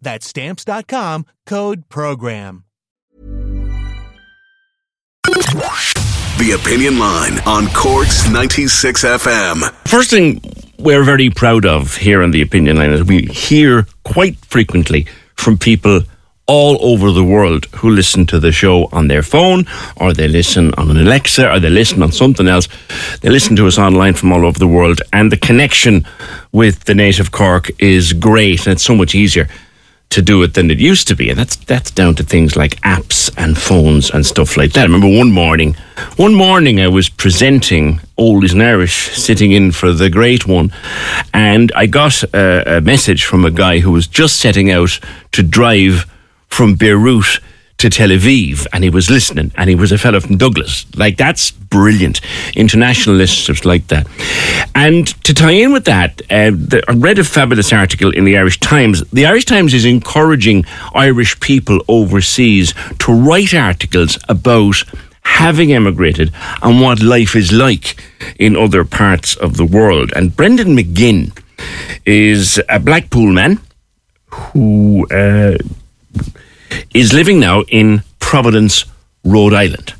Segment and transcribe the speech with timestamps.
[0.00, 2.64] That's stamps.com, code program.
[6.40, 9.70] The Opinion Line on Cork's 96 FM.
[9.86, 10.40] First thing
[10.78, 15.58] we're very proud of here on the Opinion Line is we hear quite frequently from
[15.58, 16.00] people
[16.46, 20.72] all over the world who listen to the show on their phone or they listen
[20.74, 22.66] on an Alexa or they listen on something else.
[23.20, 26.06] They listen to us online from all over the world and the connection
[26.52, 29.46] with the native Cork is great and it's so much easier
[30.10, 31.30] to do it than it used to be.
[31.30, 34.82] And that's that's down to things like apps and phones and stuff like that.
[34.82, 35.76] I remember one morning,
[36.16, 40.72] one morning I was presenting Oldies and Irish, sitting in for the great one,
[41.32, 44.98] and I got a, a message from a guy who was just setting out
[45.32, 46.06] to drive
[46.48, 47.40] from Beirut
[47.80, 50.84] to Tel Aviv and he was listening and he was a fellow from Douglas.
[50.96, 52.20] Like that's brilliant.
[52.54, 54.06] International listeners like that.
[54.74, 58.36] And to tie in with that, uh, the, I read a fabulous article in the
[58.36, 59.02] Irish Times.
[59.10, 64.82] The Irish Times is encouraging Irish people overseas to write articles about
[65.22, 66.32] having emigrated
[66.62, 68.02] and what life is like
[68.38, 70.12] in other parts of the world.
[70.14, 71.34] And Brendan McGinn
[72.04, 73.58] is a Blackpool man
[74.26, 75.56] who uh,
[76.94, 78.84] is living now in Providence,
[79.24, 79.94] Rhode Island.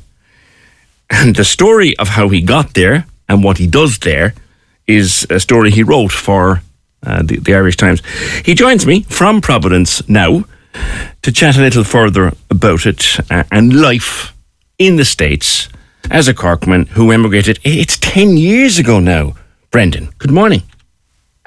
[1.09, 4.33] And the story of how he got there and what he does there
[4.87, 6.61] is a story he wrote for
[7.03, 8.01] uh, the, the Irish Times.
[8.45, 10.45] He joins me from Providence now
[11.21, 14.33] to chat a little further about it uh, and life
[14.77, 15.69] in the States
[16.09, 17.59] as a Corkman who emigrated.
[17.63, 19.35] It's 10 years ago now.
[19.69, 20.63] Brendan, good morning.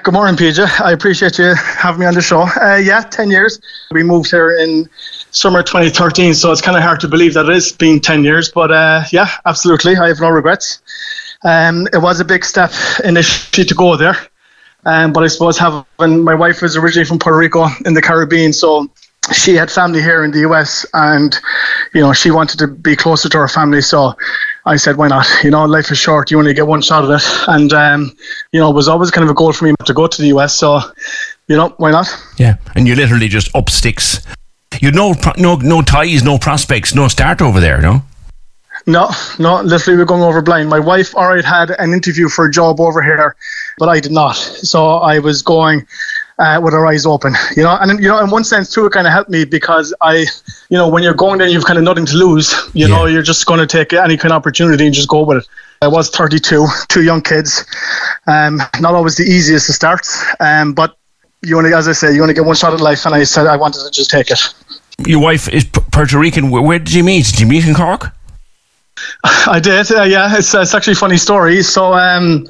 [0.05, 0.81] Good morning, PJ.
[0.81, 2.41] I appreciate you having me on the show.
[2.41, 3.59] Uh, yeah, 10 years.
[3.89, 4.87] We moved here in
[5.31, 8.51] summer 2013, so it's kind of hard to believe that it has been 10 years.
[8.51, 9.97] But uh, yeah, absolutely.
[9.97, 10.83] I have no regrets.
[11.43, 12.71] Um, it was a big step
[13.03, 14.15] initially to go there.
[14.85, 18.53] Um, but I suppose having my wife was originally from Puerto Rico in the Caribbean,
[18.53, 18.87] so
[19.33, 21.35] she had family here in the US, and
[21.95, 23.81] you know she wanted to be closer to her family.
[23.81, 24.15] So
[24.65, 25.27] I said, why not?
[25.43, 26.31] You know, life is short.
[26.31, 28.17] You only get one shot at it, and um,
[28.51, 30.29] you know, it was always kind of a goal for me to go to the
[30.29, 30.55] US.
[30.55, 30.79] So,
[31.47, 32.07] you know, why not?
[32.37, 34.25] Yeah, and you literally just up sticks.
[34.81, 38.03] You no no no ties, no prospects, no start over there, no.
[38.87, 39.09] No,
[39.39, 40.69] no, literally we're going over blind.
[40.69, 43.35] My wife already had an interview for a job over here,
[43.79, 44.35] but I did not.
[44.35, 45.87] So I was going
[46.37, 47.77] uh, with our eyes open, you know.
[47.79, 50.25] And you know, in one sense too, it kind of helped me because I,
[50.69, 52.53] you know, when you're going there, you've kind of nothing to lose.
[52.73, 55.37] You know, you're just going to take any kind of opportunity and just go with
[55.39, 55.47] it.
[55.81, 57.65] I was 32, two young kids,
[58.27, 60.07] um, not always the easiest to start,
[60.39, 60.97] um, but
[61.41, 63.45] you only, as I say, you only get one shot at life, and I said
[63.45, 64.39] I wanted to just take it.
[65.05, 66.49] Your wife is Puerto Rican.
[66.49, 67.25] Where, where did you meet?
[67.25, 68.11] Did you meet in Cork?
[69.23, 69.91] I did.
[69.91, 71.61] Uh, yeah, it's, it's actually a funny story.
[71.61, 72.47] So um,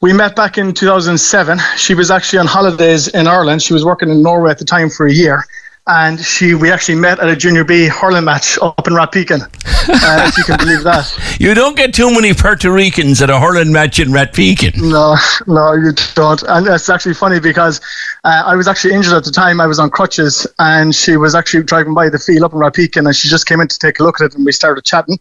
[0.00, 1.58] we met back in 2007.
[1.76, 3.62] She was actually on holidays in Ireland.
[3.62, 5.44] She was working in Norway at the time for a year.
[5.86, 10.28] And she, we actually met at a junior B hurling match up in Rathpeacon, uh,
[10.28, 11.12] if you can believe that.
[11.40, 14.76] You don't get too many Puerto Ricans at a hurling match in Rathpeacon.
[14.76, 15.16] No,
[15.46, 16.42] no, you don't.
[16.42, 17.80] And it's actually funny because
[18.24, 19.58] uh, I was actually injured at the time.
[19.58, 23.06] I was on crutches, and she was actually driving by the field up in Rathpeacon,
[23.06, 25.18] and she just came in to take a look at it, and we started chatting.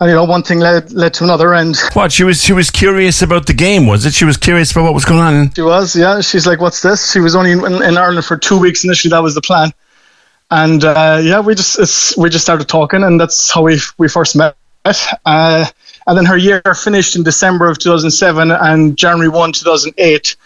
[0.00, 2.70] And you know, one thing led led to another, and What she was she was
[2.70, 4.14] curious about the game, was it?
[4.14, 5.52] She was curious about what was going on.
[5.54, 6.20] she was, yeah.
[6.20, 9.10] She's like, "What's this?" She was only in, in Ireland for two weeks initially.
[9.10, 9.72] That was the plan,
[10.52, 14.08] and uh, yeah, we just it's, we just started talking, and that's how we we
[14.08, 14.56] first met.
[15.26, 15.66] Uh,
[16.06, 20.36] and then her year finished in December of 2007, and January 1, 2008,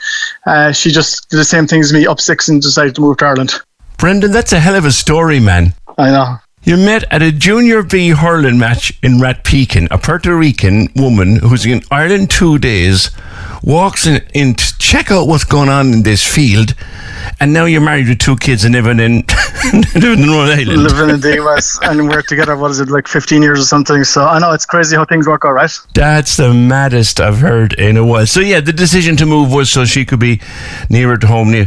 [0.47, 3.19] uh, she just did the same thing as me, up six, and decided to move
[3.19, 3.55] to Ireland.
[3.99, 5.75] Brendan, that's a hell of a story, man.
[5.99, 6.37] I know.
[6.65, 11.67] You met at a junior B hurling match in Rathpeacon, a Puerto Rican woman who's
[11.67, 13.11] in Ireland two days
[13.65, 16.75] walks in, in to check out what's going on in this field,
[17.41, 19.25] and now you're married with two kids and living in
[19.97, 20.85] living in Rhode Island.
[20.85, 22.57] living in the US and we're together.
[22.57, 24.05] What is it like 15 years or something?
[24.05, 25.71] So I know it's crazy how things work out, right?
[25.95, 28.27] That's the maddest I've heard in a while.
[28.27, 30.41] So yeah, the decision to move was so she could be
[30.89, 31.51] nearer to home.
[31.51, 31.67] Near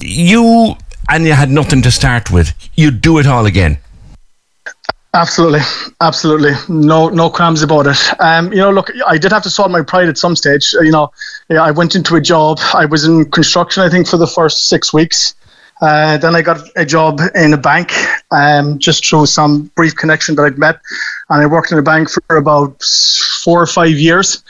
[0.00, 0.76] you,
[1.08, 2.52] and you had nothing to start with.
[2.74, 3.78] You'd do it all again.
[5.14, 5.60] Absolutely,
[6.02, 6.52] absolutely.
[6.68, 8.20] No, no qualms about it.
[8.20, 10.72] Um, you know, look, I did have to swallow my pride at some stage.
[10.74, 11.10] You know,
[11.48, 12.58] yeah, I went into a job.
[12.74, 15.34] I was in construction, I think, for the first six weeks.
[15.80, 17.92] Uh, then I got a job in a bank,
[18.32, 20.80] um, just through some brief connection that I'd met,
[21.30, 24.42] and I worked in a bank for about four or five years.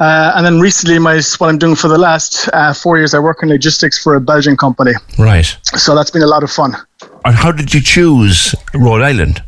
[0.00, 3.18] Uh, and then recently, my what I'm doing for the last uh, four years, I
[3.18, 4.92] work in logistics for a Belgian company.
[5.18, 5.56] Right.
[5.76, 6.76] So that's been a lot of fun.
[7.24, 9.42] And how did you choose Rhode Island?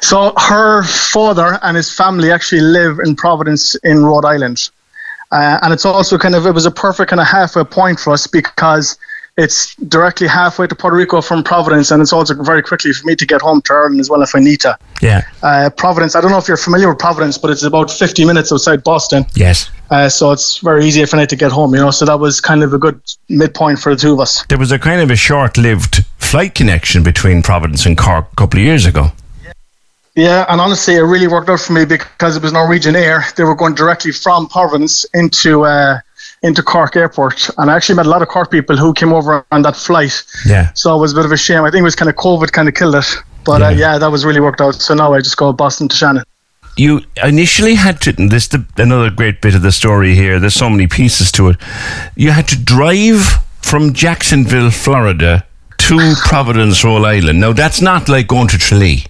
[0.00, 4.70] So her father and his family actually live in Providence in Rhode Island.
[5.32, 8.12] Uh, and it's also kind of, it was a perfect kind of halfway point for
[8.12, 8.96] us because
[9.36, 13.16] it's directly halfway to Puerto Rico from Providence, and it's also very quickly for me
[13.16, 14.78] to get home to Ireland as well if I need to.
[15.02, 15.26] Yeah.
[15.42, 18.52] Uh, Providence, I don't know if you're familiar with Providence, but it's about 50 minutes
[18.52, 19.24] outside Boston.
[19.34, 19.70] Yes.
[19.90, 21.90] Uh, so it's very easy for me to get home, you know.
[21.90, 24.44] So that was kind of a good midpoint for the two of us.
[24.46, 28.60] There was a kind of a short-lived flight connection between Providence and Cork a couple
[28.60, 29.10] of years ago.
[30.14, 33.24] Yeah, and honestly, it really worked out for me because it was Norwegian Air.
[33.36, 35.98] They were going directly from Providence into uh,
[36.42, 39.44] into Cork Airport, and I actually met a lot of Cork people who came over
[39.50, 40.22] on that flight.
[40.46, 40.70] Yeah.
[40.74, 41.64] So it was a bit of a shame.
[41.64, 43.06] I think it was kind of COVID kind of killed it,
[43.44, 44.76] but yeah, uh, yeah that was really worked out.
[44.76, 46.22] So now I just go Boston to Shannon.
[46.76, 48.12] You initially had to.
[48.12, 50.38] This the, another great bit of the story here.
[50.38, 51.56] There's so many pieces to it.
[52.14, 53.20] You had to drive
[53.62, 55.44] from Jacksonville, Florida,
[55.78, 57.40] to Providence, Rhode Island.
[57.40, 59.06] Now that's not like going to Tralee.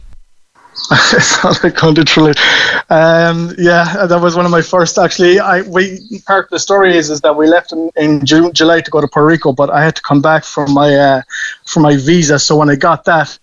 [1.44, 1.94] not like going.
[2.90, 4.98] Um, yeah, that was one of my first.
[4.98, 8.52] Actually, I we part of the story is is that we left in, in June,
[8.52, 11.22] July to go to Puerto Rico, but I had to come back for my uh,
[11.64, 12.38] for my visa.
[12.38, 13.38] So when I got that,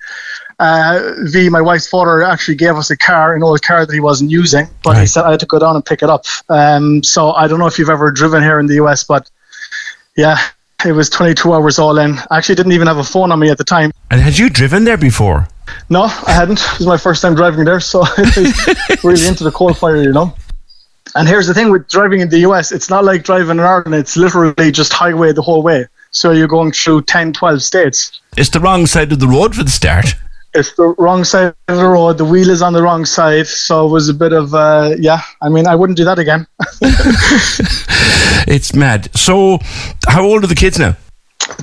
[0.60, 4.00] uh, V, my wife's father, actually gave us a car, an old car that he
[4.00, 5.02] wasn't using, but right.
[5.02, 6.26] he said I had to go down and pick it up.
[6.50, 9.30] Um, so I don't know if you've ever driven here in the US, but
[10.16, 10.38] yeah,
[10.86, 12.20] it was 22 hours all in.
[12.30, 13.92] I actually didn't even have a phone on me at the time.
[14.12, 15.48] And had you driven there before?
[15.90, 16.60] No, I hadn't.
[16.60, 18.00] It was my first time driving there, so
[19.04, 20.34] really into the coal fire, you know.
[21.16, 23.96] And here's the thing with driving in the US, it's not like driving in Ireland,
[23.96, 25.88] it's literally just highway the whole way.
[26.12, 28.22] So you're going through 10, 12 states.
[28.38, 30.16] It's the wrong side of the road for the start.
[30.54, 32.18] It's the wrong side of the road.
[32.18, 33.48] The wheel is on the wrong side.
[33.48, 36.46] So it was a bit of, uh, yeah, I mean, I wouldn't do that again.
[38.48, 39.10] it's mad.
[39.16, 39.60] So,
[40.08, 40.98] how old are the kids now?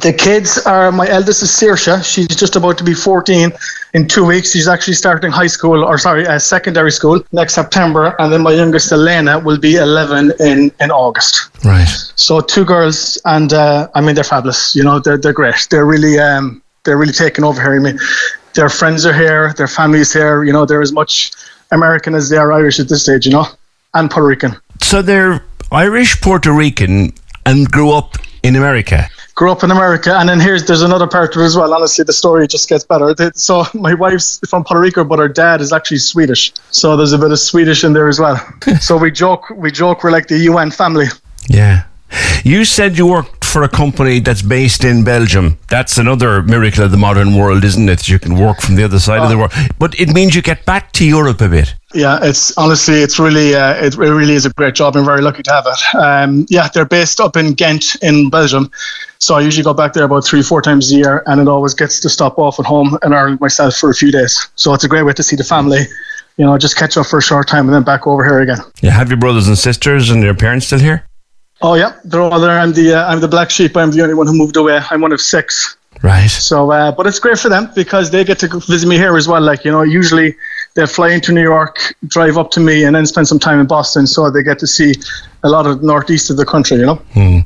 [0.00, 2.04] The kids are my eldest is Saoirse.
[2.04, 3.52] She's just about to be 14
[3.94, 4.52] in two weeks.
[4.52, 8.14] She's actually starting high school, or sorry, uh, secondary school next September.
[8.18, 11.50] And then my youngest, Elena, will be 11 in, in August.
[11.64, 11.86] Right.
[12.16, 14.74] So two girls, and uh, I mean, they're fabulous.
[14.74, 15.66] You know, they're, they're great.
[15.70, 17.76] They're really, um, they're really taking over here.
[17.76, 17.98] I mean,
[18.54, 20.44] their friends are here, their families here.
[20.44, 21.32] You know, they're as much
[21.70, 23.26] American as they are Irish at this stage.
[23.26, 23.46] You know,
[23.94, 24.56] and Puerto Rican.
[24.82, 27.12] So they're Irish, Puerto Rican,
[27.46, 31.36] and grew up in America grew up in America, and then here's there's another part
[31.36, 31.72] of it as well.
[31.72, 33.14] Honestly, the story just gets better.
[33.34, 36.52] So my wife's from Puerto Rico, but her dad is actually Swedish.
[36.72, 38.36] So there's a bit of Swedish in there as well.
[38.80, 41.06] so we joke, we joke, we're like the UN family.
[41.48, 41.84] Yeah.
[42.42, 45.58] You said you worked for a company that's based in Belgium.
[45.68, 48.08] That's another miracle of the modern world, isn't it?
[48.08, 49.52] You can work from the other side of the uh, world.
[49.78, 51.74] But it means you get back to Europe a bit.
[51.94, 54.94] Yeah, it's honestly, it's really, uh, it, it really is a great job.
[54.94, 55.96] I'm very lucky to have it.
[55.96, 58.70] Um, yeah, they're based up in Ghent in Belgium.
[59.18, 61.72] So I usually go back there about three, four times a year, and it always
[61.72, 64.48] gets to stop off at home in Ireland myself for a few days.
[64.56, 65.86] So it's a great way to see the family
[66.38, 68.58] you know, just catch up for a short time and then back over here again.
[68.80, 71.04] Yeah, have your brothers and sisters and your parents still here?
[71.60, 72.58] Oh yeah, they're all there.
[72.58, 73.76] I'm the uh, I'm the black sheep.
[73.76, 74.80] I'm the only one who moved away.
[74.90, 75.76] I'm one of six.
[76.00, 76.30] Right.
[76.30, 79.26] So, uh, but it's great for them because they get to visit me here as
[79.26, 79.42] well.
[79.42, 80.36] Like you know, usually
[80.78, 83.66] they fly into New York, drive up to me, and then spend some time in
[83.66, 84.94] Boston, so they get to see
[85.42, 86.78] a lot of the northeast of the country.
[86.78, 86.94] You know.
[87.14, 87.38] Hmm.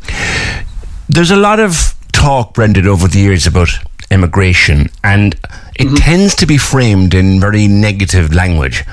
[1.09, 3.71] There's a lot of talk, Brendan, over the years about
[4.11, 5.33] immigration, and
[5.77, 5.95] it mm-hmm.
[5.95, 8.85] tends to be framed in very negative language.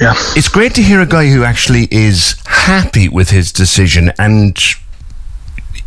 [0.00, 0.14] Yeah.
[0.34, 4.58] It's great to hear a guy who actually is happy with his decision and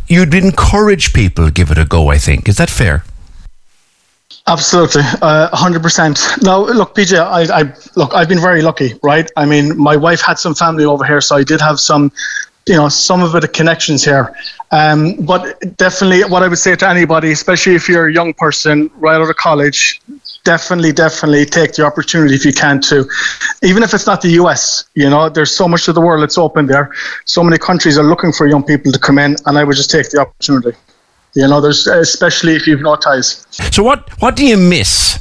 [0.06, 2.48] you'd encourage people to give it a go, I think.
[2.48, 3.04] Is that fair?
[4.48, 6.20] Absolutely, uh, hundred percent.
[6.42, 9.30] Now, look, PJ, I, I, look, I've been very lucky, right?
[9.36, 12.10] I mean, my wife had some family over here, so I did have some,
[12.66, 14.34] you know, some of the connections here.
[14.70, 18.90] Um, but definitely, what I would say to anybody, especially if you're a young person
[18.96, 20.00] right out of college,
[20.44, 23.06] definitely, definitely take the opportunity if you can to,
[23.62, 24.84] even if it's not the US.
[24.94, 26.90] You know, there's so much of the world that's open there.
[27.26, 29.90] So many countries are looking for young people to come in, and I would just
[29.90, 30.72] take the opportunity.
[31.38, 33.46] You know, there's especially if you've no ties.
[33.70, 35.20] So what what do you miss?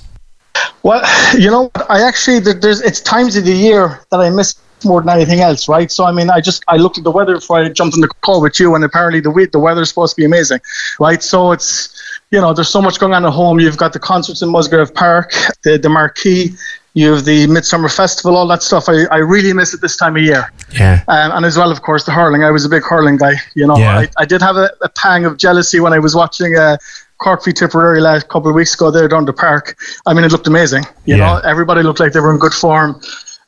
[0.81, 1.03] Well,
[1.37, 5.09] you know, I actually there's it's times of the year that I miss more than
[5.09, 5.91] anything else, right?
[5.91, 8.07] So I mean, I just I looked at the weather before I jumped on the
[8.25, 10.59] call with you, and apparently the the weather's supposed to be amazing,
[10.99, 11.21] right?
[11.21, 11.93] So it's
[12.31, 13.59] you know, there's so much going on at home.
[13.59, 16.55] You've got the concerts in Musgrave Park, the the Marquee,
[16.97, 18.85] you have the Midsummer Festival, all that stuff.
[18.89, 20.51] I, I really miss it this time of year.
[20.73, 21.03] Yeah.
[21.07, 22.43] Um, and as well, of course, the hurling.
[22.43, 23.33] I was a big hurling guy.
[23.55, 23.99] You know, Yeah.
[23.99, 26.77] I, I did have a, a pang of jealousy when I was watching uh,
[27.19, 29.75] Cork v Tipperary last couple of weeks ago there down the park.
[30.07, 30.83] I mean, it looked amazing.
[31.05, 31.25] You Yeah.
[31.33, 32.99] know, everybody looked like they were in good form.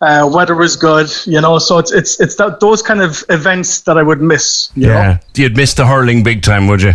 [0.01, 1.57] Uh, weather was good, you know.
[1.59, 4.69] So it's it's it's that, those kind of events that I would miss.
[4.75, 4.93] You Know?
[4.93, 5.17] Yeah.
[5.35, 6.93] You'd miss the hurling big time, would you?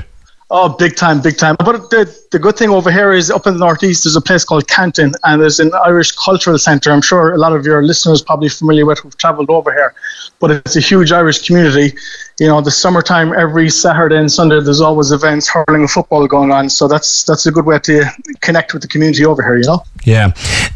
[0.56, 1.56] Oh, big time, big time.
[1.58, 4.44] But the, the good thing over here is up in the northeast, there's a place
[4.44, 6.92] called Canton, and there's an Irish cultural centre.
[6.92, 9.94] I'm sure a lot of your listeners probably familiar with who've travelled over here.
[10.38, 11.99] But it's a huge Irish community.
[12.40, 16.50] You know, the summertime, every Saturday and Sunday, there's always events, hurling and football going
[16.50, 16.68] on.
[16.68, 18.04] So that's that's a good way to
[18.40, 19.84] connect with the community over here, you know?
[20.04, 20.32] Yeah.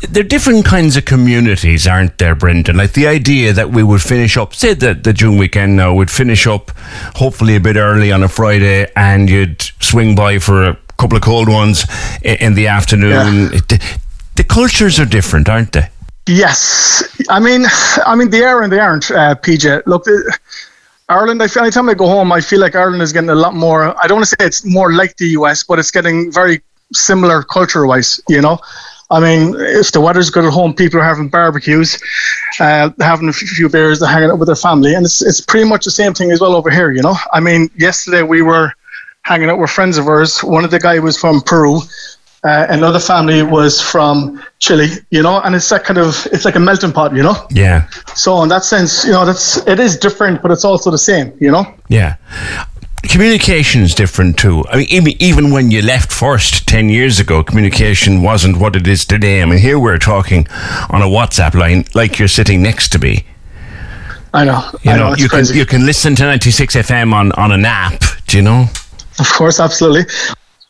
[0.09, 2.77] There are different kinds of communities, aren't there, Brendan?
[2.77, 6.11] Like the idea that we would finish up, say that the June weekend now, would
[6.11, 6.71] finish up
[7.17, 11.23] hopefully a bit early on a Friday and you'd swing by for a couple of
[11.23, 11.87] cold ones
[12.23, 13.49] in the afternoon.
[13.51, 13.99] The,
[14.37, 15.89] the cultures are different, aren't they?
[16.29, 17.65] Yes, I mean,
[18.05, 19.11] I mean they are and they aren't.
[19.11, 20.13] Uh, PJ, look, uh,
[21.09, 21.43] Ireland.
[21.43, 23.99] I feel anytime I go home, I feel like Ireland is getting a lot more.
[24.03, 26.61] I don't want to say it's more like the US, but it's getting very
[26.93, 28.21] similar culture-wise.
[28.29, 28.59] You know,
[29.11, 31.99] I mean, if the weather's good at home, people are having barbecues,
[32.61, 35.85] uh, having a few beers, hanging out with their family, and it's it's pretty much
[35.87, 36.91] the same thing as well over here.
[36.91, 38.73] You know, I mean, yesterday we were
[39.23, 40.41] hanging out with friends of ours.
[40.45, 41.81] One of the guy was from Peru.
[42.45, 46.55] Uh, another family was from Chile, you know, and it's that kind of it's like
[46.55, 47.35] a melting pot, you know.
[47.51, 47.89] Yeah.
[48.15, 51.37] So in that sense, you know, that's it is different, but it's also the same,
[51.41, 51.67] you know.
[51.89, 52.17] Yeah.
[53.03, 54.65] Communication is different too.
[54.71, 58.87] I mean, even, even when you left first 10 years ago, communication wasn't what it
[58.87, 59.41] is today.
[59.43, 60.47] I mean, here we're talking
[60.91, 63.25] on a WhatsApp line like you're sitting next to me.
[64.35, 64.63] I know.
[64.83, 68.03] You know, know, you can you can listen to 96 FM on, on an app,
[68.27, 68.67] do you know?
[69.19, 70.13] Of course, absolutely.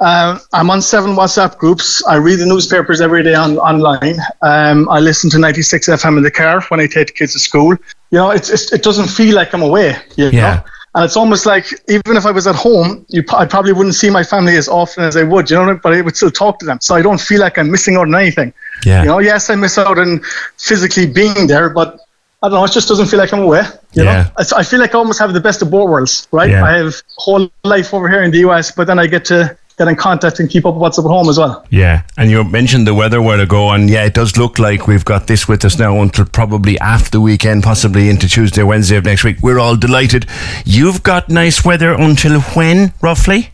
[0.00, 2.04] Um, I'm on seven WhatsApp groups.
[2.06, 4.18] I read the newspapers every day on online.
[4.42, 7.40] Um, I listen to 96 FM in the car when I take the kids to
[7.40, 7.72] school.
[8.10, 9.96] You know, it's, it's, it doesn't feel like I'm away.
[10.16, 10.54] You Yeah.
[10.56, 10.62] know?
[10.94, 14.08] And it's almost like even if I was at home, you, I probably wouldn't see
[14.08, 16.66] my family as often as I would, you know, but I would still talk to
[16.66, 16.78] them.
[16.80, 18.52] So I don't feel like I'm missing out on anything.
[18.86, 19.02] Yeah.
[19.02, 20.20] You know, yes, I miss out on
[20.56, 22.00] physically being there, but
[22.42, 23.62] I don't know, it just doesn't feel like I'm away.
[23.92, 24.22] You Yeah.
[24.22, 26.50] know, I, I feel like I almost have the best of both worlds, right?
[26.50, 26.64] Yeah.
[26.64, 29.88] I have whole life over here in the US, but then I get to get
[29.88, 31.64] in contact and keep up with what's up at home as well.
[31.70, 34.86] Yeah, and you mentioned the weather where to go, and yeah, it does look like
[34.86, 38.96] we've got this with us now until probably after the weekend, possibly into Tuesday, Wednesday
[38.96, 39.38] of next week.
[39.40, 40.26] We're all delighted.
[40.64, 43.50] You've got nice weather until when, roughly?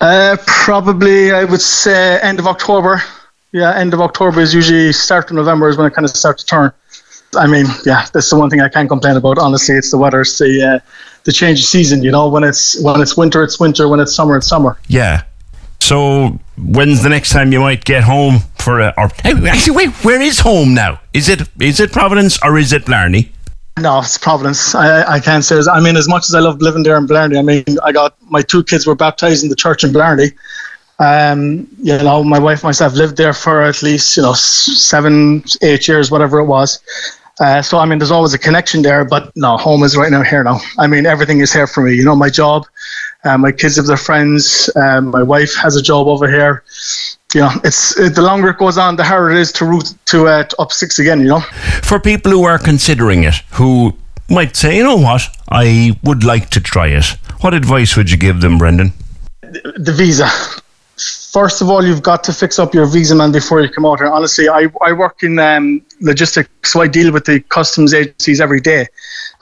[0.00, 3.02] Uh, probably, I would say end of October.
[3.52, 6.42] Yeah, end of October is usually start of November is when it kind of starts
[6.42, 6.72] to turn.
[7.34, 9.38] I mean, yeah, that's the one thing I can't complain about.
[9.38, 10.20] Honestly, it's the weather.
[10.20, 10.78] It's the uh,
[11.24, 12.02] the change of season.
[12.02, 13.88] You know, when it's when it's winter, it's winter.
[13.88, 14.78] When it's summer, it's summer.
[14.88, 15.24] Yeah.
[15.80, 18.94] So when's the next time you might get home for a?
[18.96, 21.00] Or actually, wait, where is home now?
[21.12, 23.32] Is it is it Providence or is it Blarney?
[23.78, 24.74] No, it's Providence.
[24.74, 25.60] I, I can't say.
[25.70, 28.16] I mean, as much as I love living there in Blarney, I mean, I got
[28.22, 30.30] my two kids were baptized in the church in Blarney.
[30.98, 35.44] Um, you know, my wife and myself lived there for at least you know seven,
[35.62, 36.80] eight years, whatever it was.
[37.38, 39.04] Uh, so I mean, there's always a connection there.
[39.04, 40.58] But no, home is right now here now.
[40.78, 41.94] I mean, everything is here for me.
[41.94, 42.66] You know, my job,
[43.24, 44.70] uh, my kids have their friends.
[44.76, 46.64] Um, my wife has a job over here.
[47.34, 49.92] You know, it's it, the longer it goes on, the harder it is to route
[50.06, 51.20] to uh, to up six again.
[51.20, 51.40] You know.
[51.82, 53.92] For people who are considering it, who
[54.30, 57.04] might say, you know what, I would like to try it.
[57.42, 58.92] What advice would you give them, Brendan?
[59.76, 60.28] the visa.
[61.36, 63.98] First of all, you've got to fix up your visa, man, before you come out
[63.98, 64.08] here.
[64.08, 68.58] Honestly, I, I work in um, logistics, so I deal with the customs agencies every
[68.58, 68.86] day.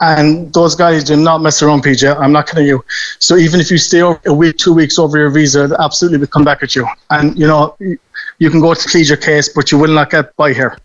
[0.01, 2.19] And those guys do not mess around, PJ.
[2.19, 2.83] I'm not kidding you.
[3.19, 6.27] So even if you stay a week, two weeks over your visa, they absolutely will
[6.27, 6.85] come back at you.
[7.11, 10.35] And, you know, you can go to plead your case, but you will not get
[10.35, 10.77] by here.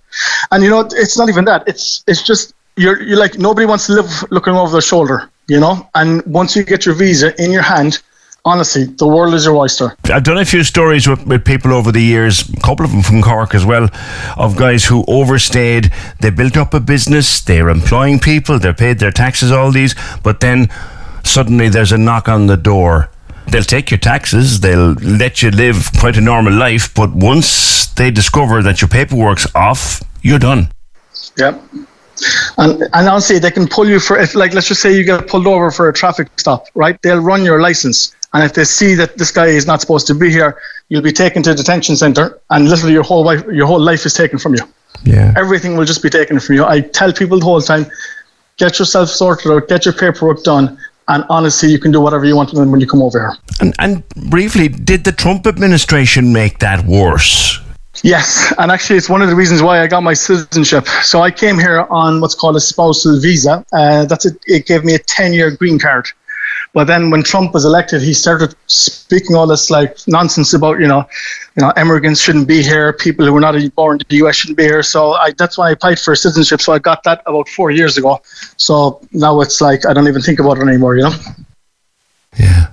[0.53, 1.67] And, you know, it's not even that.
[1.67, 5.59] It's it's just, you're, you're like, nobody wants to live looking over their shoulder, you
[5.59, 5.89] know?
[5.97, 8.01] And once you get your visa in your hand,
[8.45, 9.97] honestly, the world is your oyster.
[10.05, 13.03] I've done a few stories with, with people over the years, a couple of them
[13.03, 13.89] from Cork as well,
[14.37, 15.93] of guys who overstayed.
[16.21, 20.41] They built up a business, they're employing people, they're paid their taxes, all these, but
[20.41, 20.69] then
[21.25, 23.11] suddenly there's a knock on the door.
[23.51, 28.11] they'll take your taxes, they'll let you live quite a normal life, but once they
[28.11, 30.69] discover that your paperwork's off, you're done.
[31.37, 31.63] Yep.
[32.59, 35.27] And, and honestly, they can pull you for if, like, let's just say you get
[35.27, 37.01] pulled over for a traffic stop, right?
[37.03, 40.15] They'll run your license, and if they see that this guy is not supposed to
[40.15, 43.67] be here, you'll be taken to a detention center, and literally your whole life, your
[43.67, 44.63] whole life is taken from you.
[45.05, 45.35] Yeah.
[45.37, 46.65] Everything will just be taken from you.
[46.65, 47.87] I tell people the whole time,
[48.57, 52.37] get yourself sorted out, get your paperwork done, and honestly, you can do whatever you
[52.37, 53.37] want when you come over here.
[53.61, 57.61] And, and briefly, did the Trump administration make that worse?
[58.03, 60.87] Yes, and actually, it's one of the reasons why I got my citizenship.
[61.03, 63.65] So I came here on what's called a spousal visa.
[63.73, 66.07] Uh, that's a, it gave me a ten-year green card.
[66.73, 70.87] But then when Trump was elected, he started speaking all this like nonsense about you
[70.87, 71.07] know,
[71.57, 74.37] you know, immigrants shouldn't be here, people who were not born in the U.S.
[74.37, 74.83] shouldn't be here.
[74.83, 76.61] So I, that's why I applied for citizenship.
[76.61, 78.21] So I got that about four years ago.
[78.57, 80.97] So now it's like I don't even think about it anymore.
[80.97, 81.15] You know.
[82.39, 82.69] Yeah.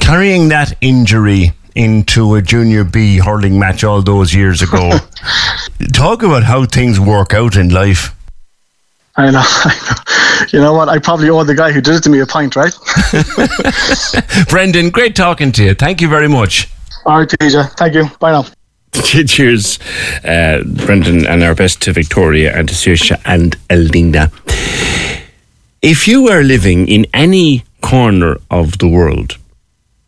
[0.00, 4.98] Carrying that injury into a junior B hurling match all those years ago.
[5.92, 8.14] Talk about how things work out in life.
[9.16, 10.46] I know, I know.
[10.52, 10.88] You know what?
[10.88, 12.74] I probably owe the guy who did it to me a pint, right?
[14.48, 15.74] Brendan, great talking to you.
[15.74, 16.68] Thank you very much.
[17.04, 17.76] All right, PJ.
[17.76, 18.08] Thank you.
[18.18, 18.46] Bye now.
[18.92, 19.78] Cheers,
[20.24, 24.30] uh, Brendan, and our best to Victoria and to Saoirse and Elinda.
[25.80, 29.38] If you are living in any corner of the world,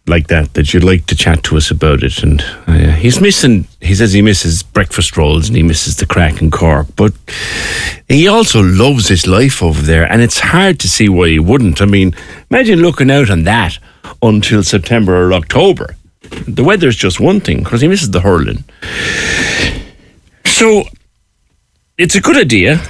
[0.06, 2.22] like that that you'd like to chat to us about it.
[2.22, 3.66] And uh, he's missing.
[3.80, 7.12] He says he misses breakfast rolls and he misses the crack in Cork, but
[8.08, 10.10] he also loves his life over there.
[10.10, 11.80] And it's hard to see why he wouldn't.
[11.80, 12.14] I mean,
[12.50, 13.78] imagine looking out on that
[14.22, 15.96] until September or October.
[16.48, 18.64] The weather's just one thing because he misses the hurling.
[20.44, 20.84] So
[21.96, 22.80] it's a good idea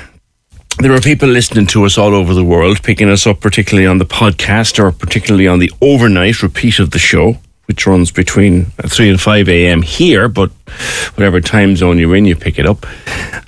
[0.79, 3.99] there are people listening to us all over the world, picking us up, particularly on
[3.99, 9.11] the podcast or particularly on the overnight repeat of the show, which runs between 3
[9.11, 9.83] and 5 a.m.
[9.83, 10.51] here, but
[11.15, 12.87] whatever time zone you're in, you pick it up.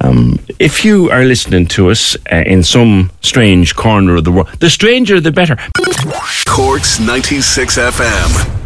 [0.01, 4.49] Um, if you are listening to us uh, in some strange corner of the world,
[4.61, 5.57] the stranger, the better.
[6.47, 8.66] Cork's 96 FM.